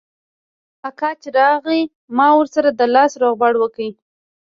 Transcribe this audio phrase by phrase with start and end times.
[0.89, 1.79] اکا چې راغى
[2.17, 3.89] ما ورسره د لاس روغبړ وکړ.